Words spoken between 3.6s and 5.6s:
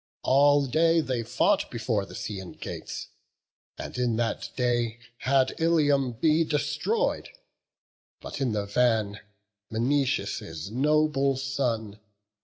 And in that day had